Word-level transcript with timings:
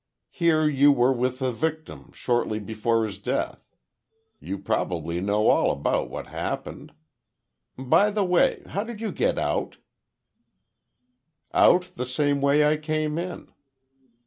Here 0.31 0.67
you 0.67 0.91
were 0.91 1.13
with 1.13 1.37
the 1.37 1.51
victim, 1.51 2.11
shortly 2.11 2.57
before 2.59 3.05
his 3.05 3.19
death, 3.19 3.67
you 4.39 4.57
probably 4.57 5.21
know 5.21 5.45
all 5.47 5.69
about 5.69 6.09
what 6.09 6.25
happened. 6.25 6.91
By 7.77 8.09
the 8.09 8.25
way, 8.25 8.63
how 8.65 8.83
did 8.83 8.99
you 8.99 9.11
get 9.11 9.37
out?" 9.37 9.77
"Out 11.53 11.91
the 11.93 12.07
same 12.07 12.41
way 12.41 12.65
I 12.65 12.77
came 12.77 13.19
in." 13.19 13.49